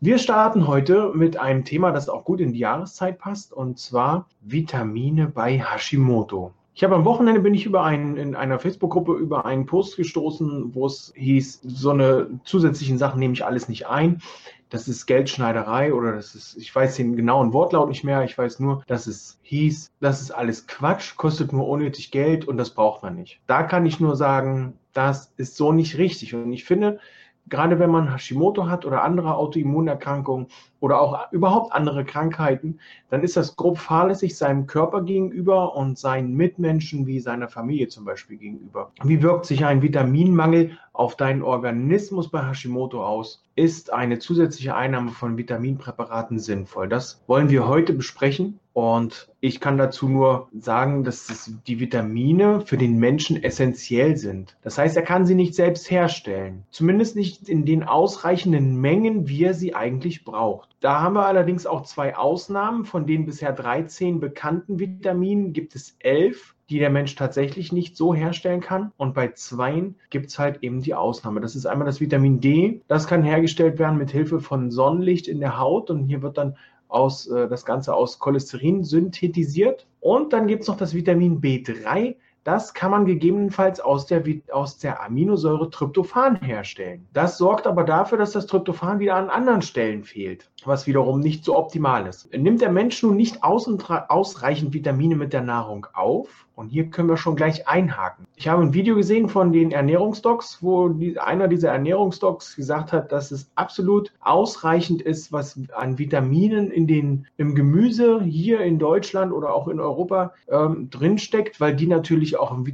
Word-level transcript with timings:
Wir 0.00 0.18
starten 0.18 0.68
heute 0.68 1.10
mit 1.12 1.38
einem 1.38 1.64
Thema, 1.64 1.90
das 1.90 2.08
auch 2.08 2.24
gut 2.24 2.40
in 2.40 2.52
die 2.52 2.60
Jahreszeit 2.60 3.18
passt, 3.18 3.52
und 3.52 3.80
zwar 3.80 4.28
Vitamine 4.42 5.26
bei 5.26 5.58
Hashimoto. 5.58 6.52
Ich 6.72 6.84
habe 6.84 6.94
am 6.94 7.04
Wochenende 7.04 7.40
bin 7.40 7.52
ich 7.52 7.66
über 7.66 7.82
einen, 7.82 8.16
in 8.16 8.36
einer 8.36 8.60
Facebook-Gruppe 8.60 9.14
über 9.14 9.44
einen 9.44 9.66
Post 9.66 9.96
gestoßen, 9.96 10.72
wo 10.72 10.86
es 10.86 11.12
hieß, 11.16 11.62
so 11.64 11.90
eine 11.90 12.28
zusätzlichen 12.44 12.96
Sachen 12.96 13.18
nehme 13.18 13.34
ich 13.34 13.44
alles 13.44 13.68
nicht 13.68 13.88
ein. 13.88 14.22
Das 14.68 14.86
ist 14.86 15.06
Geldschneiderei 15.06 15.92
oder 15.92 16.12
das 16.12 16.36
ist, 16.36 16.56
ich 16.56 16.72
weiß 16.72 16.94
den 16.94 17.16
genauen 17.16 17.52
Wortlaut 17.52 17.88
nicht 17.88 18.04
mehr. 18.04 18.22
Ich 18.22 18.38
weiß 18.38 18.60
nur, 18.60 18.84
dass 18.86 19.08
es 19.08 19.40
hieß, 19.42 19.90
das 19.98 20.20
ist 20.20 20.30
alles 20.30 20.68
Quatsch, 20.68 21.16
kostet 21.16 21.52
nur 21.52 21.66
unnötig 21.66 22.12
Geld 22.12 22.46
und 22.46 22.56
das 22.56 22.70
braucht 22.70 23.02
man 23.02 23.16
nicht. 23.16 23.40
Da 23.48 23.64
kann 23.64 23.84
ich 23.84 23.98
nur 23.98 24.14
sagen, 24.14 24.78
das 24.92 25.32
ist 25.36 25.56
so 25.56 25.72
nicht 25.72 25.98
richtig. 25.98 26.36
Und 26.36 26.52
ich 26.52 26.64
finde, 26.64 27.00
gerade 27.48 27.78
wenn 27.78 27.90
man 27.90 28.12
Hashimoto 28.12 28.68
hat 28.68 28.84
oder 28.84 29.02
andere 29.02 29.34
Autoimmunerkrankungen 29.36 30.46
oder 30.80 31.00
auch 31.00 31.32
überhaupt 31.32 31.72
andere 31.72 32.04
Krankheiten, 32.04 32.78
dann 33.10 33.22
ist 33.22 33.36
das 33.36 33.56
grob 33.56 33.78
fahrlässig 33.78 34.36
seinem 34.36 34.66
Körper 34.66 35.02
gegenüber 35.02 35.74
und 35.74 35.98
seinen 35.98 36.34
Mitmenschen 36.34 37.06
wie 37.06 37.20
seiner 37.20 37.48
Familie 37.48 37.88
zum 37.88 38.04
Beispiel 38.04 38.36
gegenüber. 38.36 38.92
Wie 39.02 39.22
wirkt 39.22 39.46
sich 39.46 39.64
ein 39.64 39.82
Vitaminmangel 39.82 40.78
auf 40.98 41.16
deinen 41.16 41.42
Organismus 41.42 42.28
bei 42.28 42.44
Hashimoto 42.44 43.04
aus? 43.04 43.44
Ist 43.54 43.92
eine 43.92 44.18
zusätzliche 44.18 44.74
Einnahme 44.74 45.12
von 45.12 45.38
Vitaminpräparaten 45.38 46.40
sinnvoll? 46.40 46.88
Das 46.88 47.22
wollen 47.28 47.50
wir 47.50 47.68
heute 47.68 47.92
besprechen 47.92 48.58
und 48.72 49.28
ich 49.40 49.60
kann 49.60 49.78
dazu 49.78 50.08
nur 50.08 50.48
sagen, 50.58 51.04
dass 51.04 51.52
die 51.68 51.78
Vitamine 51.78 52.62
für 52.62 52.76
den 52.76 52.98
Menschen 52.98 53.40
essentiell 53.42 54.16
sind. 54.16 54.56
Das 54.62 54.76
heißt, 54.76 54.96
er 54.96 55.02
kann 55.02 55.24
sie 55.24 55.36
nicht 55.36 55.54
selbst 55.54 55.88
herstellen. 55.88 56.64
Zumindest 56.70 57.14
nicht 57.14 57.48
in 57.48 57.64
den 57.64 57.84
ausreichenden 57.84 58.80
Mengen, 58.80 59.28
wie 59.28 59.44
er 59.44 59.54
sie 59.54 59.76
eigentlich 59.76 60.24
braucht. 60.24 60.76
Da 60.80 61.00
haben 61.00 61.14
wir 61.14 61.26
allerdings 61.26 61.66
auch 61.66 61.82
zwei 61.82 62.16
Ausnahmen. 62.16 62.84
Von 62.84 63.06
den 63.06 63.24
bisher 63.24 63.52
13 63.52 64.18
bekannten 64.18 64.80
Vitaminen 64.80 65.52
gibt 65.52 65.76
es 65.76 65.96
11 66.00 66.56
die 66.70 66.78
der 66.78 66.90
Mensch 66.90 67.14
tatsächlich 67.14 67.72
nicht 67.72 67.96
so 67.96 68.14
herstellen 68.14 68.60
kann. 68.60 68.92
Und 68.96 69.14
bei 69.14 69.28
zweien 69.28 69.96
gibt 70.10 70.26
es 70.26 70.38
halt 70.38 70.62
eben 70.62 70.82
die 70.82 70.94
Ausnahme. 70.94 71.40
Das 71.40 71.56
ist 71.56 71.66
einmal 71.66 71.86
das 71.86 72.00
Vitamin 72.00 72.40
D. 72.40 72.82
Das 72.88 73.06
kann 73.06 73.22
hergestellt 73.22 73.78
werden 73.78 73.98
mit 73.98 74.10
Hilfe 74.10 74.40
von 74.40 74.70
Sonnenlicht 74.70 75.28
in 75.28 75.40
der 75.40 75.58
Haut. 75.58 75.90
Und 75.90 76.04
hier 76.04 76.22
wird 76.22 76.38
dann 76.38 76.56
aus, 76.88 77.26
äh, 77.26 77.48
das 77.48 77.64
Ganze 77.64 77.94
aus 77.94 78.18
Cholesterin 78.18 78.84
synthetisiert. 78.84 79.86
Und 80.00 80.32
dann 80.32 80.46
gibt 80.46 80.62
es 80.62 80.68
noch 80.68 80.76
das 80.76 80.94
Vitamin 80.94 81.40
B3. 81.40 82.16
Das 82.44 82.72
kann 82.72 82.90
man 82.90 83.04
gegebenenfalls 83.04 83.78
aus 83.78 84.06
der, 84.06 84.22
aus 84.52 84.78
der 84.78 85.02
Aminosäure 85.02 85.68
Tryptophan 85.68 86.36
herstellen. 86.36 87.06
Das 87.12 87.36
sorgt 87.36 87.66
aber 87.66 87.84
dafür, 87.84 88.16
dass 88.16 88.32
das 88.32 88.46
Tryptophan 88.46 89.00
wieder 89.00 89.16
an 89.16 89.28
anderen 89.28 89.60
Stellen 89.60 90.02
fehlt, 90.02 90.50
was 90.64 90.86
wiederum 90.86 91.20
nicht 91.20 91.44
so 91.44 91.58
optimal 91.58 92.06
ist. 92.06 92.34
Nimmt 92.34 92.62
der 92.62 92.72
Mensch 92.72 93.02
nun 93.02 93.16
nicht 93.16 93.42
ausreichend 93.42 94.72
Vitamine 94.72 95.16
mit 95.16 95.34
der 95.34 95.42
Nahrung 95.42 95.88
auf, 95.92 96.46
und 96.58 96.70
hier 96.70 96.90
können 96.90 97.08
wir 97.08 97.16
schon 97.16 97.36
gleich 97.36 97.68
einhaken. 97.68 98.26
Ich 98.34 98.48
habe 98.48 98.62
ein 98.62 98.74
Video 98.74 98.96
gesehen 98.96 99.28
von 99.28 99.52
den 99.52 99.70
Ernährungsdocs, 99.70 100.58
wo 100.60 100.92
einer 101.20 101.46
dieser 101.46 101.70
Ernährungsdocs 101.70 102.56
gesagt 102.56 102.92
hat, 102.92 103.12
dass 103.12 103.30
es 103.30 103.48
absolut 103.54 104.12
ausreichend 104.18 105.00
ist, 105.00 105.30
was 105.30 105.56
an 105.72 105.98
Vitaminen 105.98 106.72
in 106.72 106.88
den, 106.88 107.28
im 107.36 107.54
Gemüse 107.54 108.20
hier 108.24 108.60
in 108.62 108.80
Deutschland 108.80 109.32
oder 109.32 109.54
auch 109.54 109.68
in 109.68 109.78
Europa 109.78 110.34
ähm, 110.48 110.90
drinsteckt, 110.90 111.60
weil 111.60 111.76
die 111.76 111.86
natürlich 111.86 112.36
auch 112.36 112.58
äh, 112.66 112.72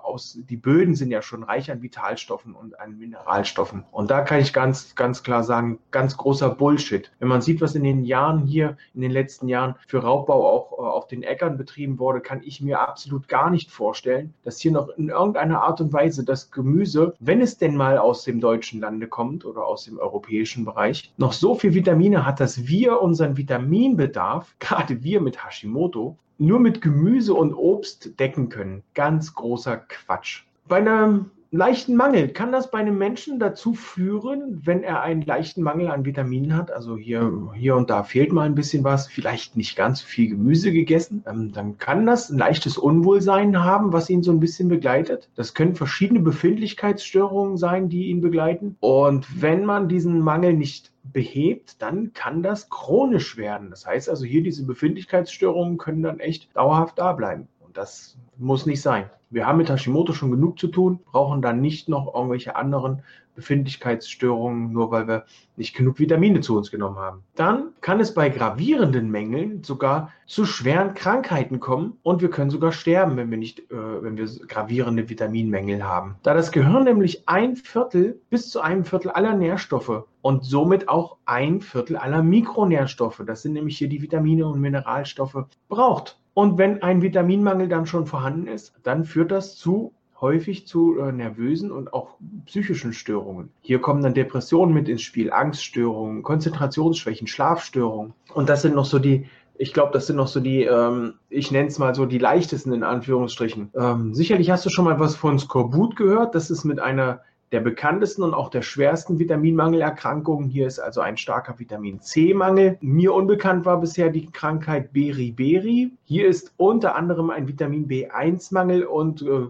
aus, 0.00 0.38
die 0.48 0.56
Böden 0.56 0.94
sind 0.94 1.10
ja 1.10 1.20
schon 1.20 1.42
reich 1.42 1.72
an 1.72 1.82
Vitalstoffen 1.82 2.54
und 2.54 2.78
an 2.78 2.98
Mineralstoffen. 2.98 3.82
Und 3.90 4.12
da 4.12 4.20
kann 4.20 4.38
ich 4.38 4.52
ganz, 4.52 4.94
ganz 4.94 5.24
klar 5.24 5.42
sagen, 5.42 5.80
ganz 5.90 6.16
großer 6.16 6.50
Bullshit. 6.50 7.10
Wenn 7.18 7.28
man 7.28 7.42
sieht, 7.42 7.60
was 7.60 7.74
in 7.74 7.82
den 7.82 8.04
Jahren 8.04 8.46
hier, 8.46 8.76
in 8.94 9.00
den 9.00 9.10
letzten 9.10 9.48
Jahren 9.48 9.74
für 9.88 9.98
Raubbau 9.98 10.48
auch 10.48 10.78
äh, 10.78 10.82
auf 10.82 11.08
den 11.08 11.24
Äckern 11.24 11.58
betrieben 11.58 11.98
wurde, 11.98 12.20
kann 12.20 12.40
ich 12.44 12.60
mir 12.60 12.78
absolut 12.78 13.23
gar 13.28 13.50
nicht 13.50 13.70
vorstellen, 13.70 14.34
dass 14.42 14.58
hier 14.58 14.72
noch 14.72 14.88
in 14.90 15.08
irgendeiner 15.08 15.62
Art 15.62 15.80
und 15.80 15.92
Weise 15.92 16.24
das 16.24 16.50
Gemüse, 16.50 17.14
wenn 17.20 17.40
es 17.40 17.58
denn 17.58 17.76
mal 17.76 17.98
aus 17.98 18.24
dem 18.24 18.40
deutschen 18.40 18.80
Lande 18.80 19.08
kommt 19.08 19.44
oder 19.44 19.66
aus 19.66 19.84
dem 19.84 19.98
europäischen 19.98 20.64
Bereich, 20.64 21.12
noch 21.16 21.32
so 21.32 21.54
viel 21.54 21.74
Vitamine 21.74 22.26
hat, 22.26 22.40
dass 22.40 22.66
wir 22.66 23.00
unseren 23.00 23.36
Vitaminbedarf, 23.36 24.54
gerade 24.58 25.02
wir 25.02 25.20
mit 25.20 25.44
Hashimoto, 25.44 26.16
nur 26.38 26.58
mit 26.58 26.80
Gemüse 26.80 27.34
und 27.34 27.54
Obst 27.54 28.18
decken 28.18 28.48
können. 28.48 28.82
Ganz 28.94 29.34
großer 29.34 29.76
Quatsch. 29.76 30.44
Bei 30.66 30.78
einem 30.78 31.30
leichten 31.56 31.94
Mangel. 31.94 32.28
Kann 32.28 32.52
das 32.52 32.70
bei 32.70 32.78
einem 32.78 32.98
Menschen 32.98 33.38
dazu 33.38 33.74
führen, 33.74 34.60
wenn 34.64 34.82
er 34.82 35.02
einen 35.02 35.22
leichten 35.22 35.62
Mangel 35.62 35.88
an 35.88 36.04
Vitaminen 36.04 36.56
hat? 36.56 36.72
Also 36.72 36.96
hier, 36.96 37.52
hier 37.54 37.76
und 37.76 37.90
da 37.90 38.02
fehlt 38.02 38.32
mal 38.32 38.46
ein 38.46 38.54
bisschen 38.54 38.84
was, 38.84 39.06
vielleicht 39.06 39.56
nicht 39.56 39.76
ganz 39.76 40.02
viel 40.02 40.30
Gemüse 40.30 40.72
gegessen. 40.72 41.22
Ähm, 41.26 41.52
dann 41.52 41.78
kann 41.78 42.06
das 42.06 42.30
ein 42.30 42.38
leichtes 42.38 42.76
Unwohlsein 42.76 43.62
haben, 43.62 43.92
was 43.92 44.10
ihn 44.10 44.22
so 44.22 44.32
ein 44.32 44.40
bisschen 44.40 44.68
begleitet. 44.68 45.28
Das 45.36 45.54
können 45.54 45.74
verschiedene 45.74 46.20
Befindlichkeitsstörungen 46.20 47.56
sein, 47.56 47.88
die 47.88 48.06
ihn 48.06 48.20
begleiten. 48.20 48.76
Und 48.80 49.40
wenn 49.40 49.64
man 49.64 49.88
diesen 49.88 50.20
Mangel 50.20 50.54
nicht 50.54 50.92
behebt, 51.04 51.80
dann 51.82 52.12
kann 52.14 52.42
das 52.42 52.70
chronisch 52.70 53.36
werden. 53.36 53.70
Das 53.70 53.86
heißt 53.86 54.08
also 54.08 54.24
hier 54.24 54.42
diese 54.42 54.64
Befindlichkeitsstörungen 54.64 55.76
können 55.76 56.02
dann 56.02 56.18
echt 56.18 56.54
dauerhaft 56.56 56.98
da 56.98 57.12
bleiben. 57.12 57.48
Das 57.74 58.16
muss 58.38 58.66
nicht 58.66 58.80
sein. 58.80 59.10
Wir 59.30 59.46
haben 59.46 59.58
mit 59.58 59.68
Hashimoto 59.68 60.12
schon 60.12 60.30
genug 60.30 60.60
zu 60.60 60.68
tun, 60.68 61.00
brauchen 61.10 61.42
dann 61.42 61.60
nicht 61.60 61.88
noch 61.88 62.14
irgendwelche 62.14 62.54
anderen 62.54 63.02
Befindlichkeitsstörungen, 63.34 64.72
nur 64.72 64.92
weil 64.92 65.08
wir 65.08 65.24
nicht 65.56 65.74
genug 65.74 65.98
Vitamine 65.98 66.40
zu 66.40 66.56
uns 66.56 66.70
genommen 66.70 66.98
haben. 66.98 67.24
Dann 67.34 67.70
kann 67.80 67.98
es 67.98 68.14
bei 68.14 68.28
gravierenden 68.28 69.10
Mängeln 69.10 69.64
sogar 69.64 70.12
zu 70.26 70.44
schweren 70.46 70.94
Krankheiten 70.94 71.58
kommen 71.58 71.98
und 72.04 72.22
wir 72.22 72.30
können 72.30 72.50
sogar 72.50 72.70
sterben, 72.70 73.16
wenn 73.16 73.30
wir 73.30 73.38
nicht, 73.38 73.58
äh, 73.72 74.02
wenn 74.02 74.16
wir 74.16 74.26
gravierende 74.46 75.08
Vitaminmängel 75.08 75.82
haben. 75.82 76.14
Da 76.22 76.32
das 76.34 76.52
Gehirn 76.52 76.84
nämlich 76.84 77.28
ein 77.28 77.56
Viertel 77.56 78.20
bis 78.30 78.50
zu 78.50 78.60
einem 78.60 78.84
Viertel 78.84 79.10
aller 79.10 79.34
Nährstoffe 79.34 80.04
und 80.22 80.44
somit 80.44 80.88
auch 80.88 81.16
ein 81.24 81.60
Viertel 81.60 81.96
aller 81.96 82.22
Mikronährstoffe, 82.22 83.22
das 83.26 83.42
sind 83.42 83.54
nämlich 83.54 83.78
hier 83.78 83.88
die 83.88 84.00
Vitamine 84.00 84.46
und 84.46 84.60
Mineralstoffe, 84.60 85.46
braucht. 85.68 86.18
Und 86.34 86.58
wenn 86.58 86.82
ein 86.82 87.00
Vitaminmangel 87.00 87.68
dann 87.68 87.86
schon 87.86 88.06
vorhanden 88.06 88.46
ist, 88.46 88.74
dann 88.82 89.04
führt 89.04 89.30
das 89.30 89.56
zu 89.56 89.92
häufig 90.20 90.66
zu 90.66 90.98
äh, 90.98 91.12
nervösen 91.12 91.70
und 91.70 91.92
auch 91.92 92.16
psychischen 92.46 92.92
Störungen. 92.92 93.50
Hier 93.60 93.80
kommen 93.80 94.02
dann 94.02 94.14
Depressionen 94.14 94.74
mit 94.74 94.88
ins 94.88 95.02
Spiel, 95.02 95.32
Angststörungen, 95.32 96.22
Konzentrationsschwächen, 96.22 97.26
Schlafstörungen. 97.26 98.14
Und 98.32 98.48
das 98.48 98.62
sind 98.62 98.74
noch 98.74 98.84
so 98.84 98.98
die, 98.98 99.26
ich 99.56 99.72
glaube, 99.72 99.92
das 99.92 100.06
sind 100.06 100.16
noch 100.16 100.28
so 100.28 100.40
die, 100.40 100.64
ähm, 100.64 101.14
ich 101.28 101.50
nenne 101.50 101.68
es 101.68 101.78
mal 101.78 101.94
so 101.94 102.06
die 102.06 102.18
leichtesten 102.18 102.72
in 102.72 102.84
Anführungsstrichen. 102.84 103.70
Ähm, 103.74 104.14
sicherlich 104.14 104.50
hast 104.50 104.64
du 104.64 104.70
schon 104.70 104.86
mal 104.86 104.98
was 104.98 105.14
von 105.14 105.38
Skorbut 105.38 105.94
gehört. 105.96 106.34
Das 106.34 106.50
ist 106.50 106.64
mit 106.64 106.80
einer 106.80 107.20
der 107.52 107.60
bekanntesten 107.60 108.22
und 108.22 108.34
auch 108.34 108.48
der 108.48 108.62
schwersten 108.62 109.18
Vitaminmangelerkrankungen. 109.18 110.48
Hier 110.48 110.66
ist 110.66 110.78
also 110.78 111.00
ein 111.00 111.16
starker 111.16 111.58
Vitamin 111.58 112.00
C-Mangel. 112.00 112.78
Mir 112.80 113.14
unbekannt 113.14 113.64
war 113.64 113.80
bisher 113.80 114.10
die 114.10 114.26
Krankheit 114.26 114.92
Beriberi. 114.92 115.92
Hier 116.04 116.26
ist 116.26 116.52
unter 116.56 116.96
anderem 116.96 117.30
ein 117.30 117.46
Vitamin 117.46 117.86
B1-Mangel 117.86 118.84
und 118.84 119.22
äh, 119.22 119.46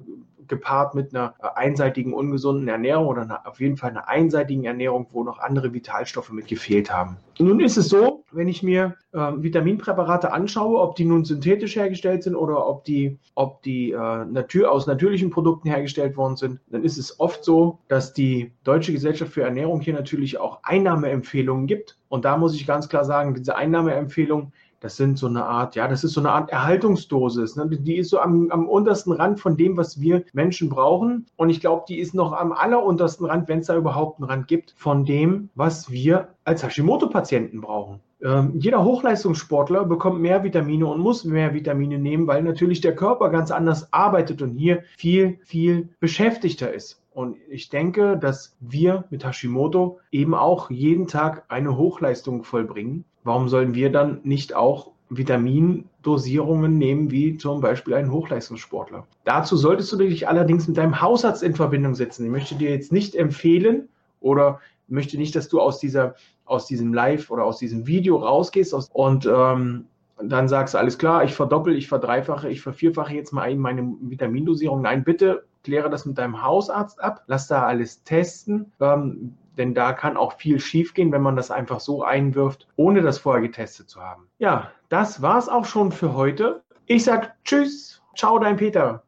gepaart 0.48 0.94
mit 0.94 1.14
einer 1.14 1.34
äh, 1.42 1.46
einseitigen 1.54 2.12
ungesunden 2.12 2.68
Ernährung 2.68 3.06
oder 3.06 3.22
einer, 3.22 3.46
auf 3.46 3.60
jeden 3.60 3.76
Fall 3.76 3.90
einer 3.90 4.08
einseitigen 4.08 4.64
Ernährung, 4.64 5.06
wo 5.12 5.24
noch 5.24 5.38
andere 5.38 5.72
Vitalstoffe 5.72 6.30
mit 6.30 6.48
gefehlt 6.48 6.92
haben. 6.92 7.16
Nun 7.38 7.60
ist 7.60 7.76
es 7.76 7.88
so, 7.88 8.24
wenn 8.30 8.48
ich 8.48 8.62
mir 8.62 8.96
äh, 9.12 9.18
Vitaminpräparate 9.18 10.32
anschaue, 10.32 10.80
ob 10.80 10.96
die 10.96 11.04
nun 11.04 11.24
synthetisch 11.24 11.76
hergestellt 11.76 12.22
sind 12.22 12.36
oder 12.36 12.66
ob 12.66 12.84
die, 12.84 13.18
ob 13.34 13.62
die 13.62 13.92
äh, 13.92 14.24
Natur, 14.24 14.70
aus 14.70 14.86
natürlichen 14.86 15.30
Produkten 15.30 15.68
hergestellt 15.68 16.16
worden 16.16 16.36
sind, 16.36 16.60
dann 16.68 16.84
ist 16.84 16.98
es 16.98 17.18
oft 17.20 17.44
so, 17.44 17.78
dass 17.88 18.12
die 18.12 18.52
Deutsche 18.64 18.92
Gesellschaft 18.92 19.32
für 19.32 19.42
Ernährung 19.42 19.80
hier 19.80 19.94
natürlich 19.94 20.38
auch 20.38 20.60
Einnahmeempfehlungen 20.62 21.66
gibt. 21.66 21.96
Und 22.08 22.24
da 22.24 22.36
muss 22.36 22.54
ich 22.54 22.66
ganz 22.66 22.88
klar 22.88 23.04
sagen, 23.04 23.34
diese 23.34 23.56
Einnahmeempfehlungen, 23.56 24.52
das 24.84 24.98
sind 24.98 25.18
so 25.18 25.28
eine 25.28 25.46
Art, 25.46 25.76
ja, 25.76 25.88
das 25.88 26.04
ist 26.04 26.12
so 26.12 26.20
eine 26.20 26.30
Art 26.30 26.50
Erhaltungsdosis. 26.50 27.56
Ne? 27.56 27.66
Die 27.70 27.96
ist 27.96 28.10
so 28.10 28.18
am, 28.20 28.50
am 28.50 28.68
untersten 28.68 29.12
Rand 29.12 29.40
von 29.40 29.56
dem, 29.56 29.78
was 29.78 29.98
wir 29.98 30.24
Menschen 30.34 30.68
brauchen. 30.68 31.24
Und 31.36 31.48
ich 31.48 31.60
glaube, 31.60 31.86
die 31.88 31.98
ist 31.98 32.14
noch 32.14 32.34
am 32.34 32.52
alleruntersten 32.52 33.24
Rand, 33.24 33.48
wenn 33.48 33.60
es 33.60 33.68
da 33.68 33.76
überhaupt 33.76 34.20
einen 34.20 34.28
Rand 34.28 34.46
gibt, 34.46 34.74
von 34.76 35.06
dem, 35.06 35.48
was 35.54 35.90
wir 35.90 36.28
als 36.44 36.62
Hashimoto-Patienten 36.62 37.62
brauchen. 37.62 38.00
Ähm, 38.22 38.52
jeder 38.58 38.84
Hochleistungssportler 38.84 39.86
bekommt 39.86 40.20
mehr 40.20 40.44
Vitamine 40.44 40.84
und 40.84 41.00
muss 41.00 41.24
mehr 41.24 41.54
Vitamine 41.54 41.98
nehmen, 41.98 42.26
weil 42.26 42.42
natürlich 42.42 42.82
der 42.82 42.94
Körper 42.94 43.30
ganz 43.30 43.50
anders 43.50 43.90
arbeitet 43.90 44.42
und 44.42 44.50
hier 44.50 44.82
viel, 44.98 45.38
viel 45.44 45.88
beschäftigter 45.98 46.74
ist. 46.74 47.00
Und 47.14 47.38
ich 47.48 47.70
denke, 47.70 48.18
dass 48.18 48.54
wir 48.60 49.04
mit 49.08 49.24
Hashimoto 49.24 49.98
eben 50.10 50.34
auch 50.34 50.70
jeden 50.70 51.06
Tag 51.06 51.44
eine 51.48 51.78
Hochleistung 51.78 52.44
vollbringen. 52.44 53.06
Warum 53.24 53.48
sollen 53.48 53.74
wir 53.74 53.90
dann 53.90 54.20
nicht 54.22 54.54
auch 54.54 54.92
Vitamindosierungen 55.08 56.78
nehmen, 56.78 57.10
wie 57.10 57.36
zum 57.36 57.60
Beispiel 57.60 57.94
ein 57.94 58.12
Hochleistungssportler? 58.12 59.06
Dazu 59.24 59.56
solltest 59.56 59.90
du 59.92 59.96
dich 59.96 60.28
allerdings 60.28 60.68
mit 60.68 60.76
deinem 60.76 61.00
Hausarzt 61.00 61.42
in 61.42 61.54
Verbindung 61.54 61.94
setzen. 61.94 62.24
Ich 62.24 62.30
möchte 62.30 62.54
dir 62.54 62.70
jetzt 62.70 62.92
nicht 62.92 63.14
empfehlen 63.14 63.88
oder 64.20 64.60
möchte 64.88 65.16
nicht, 65.16 65.34
dass 65.34 65.48
du 65.48 65.60
aus 65.60 65.78
dieser 65.78 66.14
aus 66.46 66.66
diesem 66.66 66.92
Live 66.92 67.30
oder 67.30 67.44
aus 67.44 67.58
diesem 67.58 67.86
Video 67.86 68.16
rausgehst 68.16 68.74
und 68.92 69.26
ähm, 69.26 69.86
dann 70.22 70.46
sagst 70.46 70.76
alles 70.76 70.98
klar, 70.98 71.24
ich 71.24 71.34
verdoppel, 71.34 71.74
ich 71.76 71.88
verdreifache, 71.88 72.48
ich 72.50 72.60
vervierfache 72.60 73.14
jetzt 73.14 73.32
mal 73.32 73.54
meine 73.56 73.94
Vitamindosierung. 74.00 74.82
Nein, 74.82 75.04
bitte 75.04 75.44
kläre 75.64 75.90
das 75.90 76.06
mit 76.06 76.18
deinem 76.18 76.42
Hausarzt 76.42 77.02
ab, 77.02 77.24
lass 77.26 77.48
da 77.48 77.64
alles 77.64 78.04
testen, 78.04 78.72
ähm, 78.80 79.36
denn 79.56 79.74
da 79.74 79.92
kann 79.92 80.16
auch 80.16 80.34
viel 80.34 80.60
schiefgehen, 80.60 81.12
wenn 81.12 81.22
man 81.22 81.36
das 81.36 81.50
einfach 81.50 81.80
so 81.80 82.02
einwirft, 82.02 82.66
ohne 82.76 83.02
das 83.02 83.18
vorher 83.18 83.42
getestet 83.42 83.88
zu 83.88 84.00
haben. 84.00 84.28
Ja, 84.38 84.70
das 84.88 85.22
war's 85.22 85.48
auch 85.48 85.64
schon 85.64 85.92
für 85.92 86.14
heute. 86.14 86.62
Ich 86.86 87.04
sag 87.04 87.34
Tschüss, 87.44 88.02
ciao, 88.14 88.38
dein 88.38 88.56
Peter. 88.56 89.04